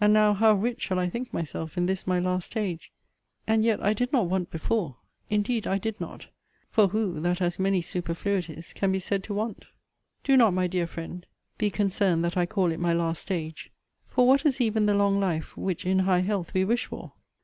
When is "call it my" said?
12.46-12.92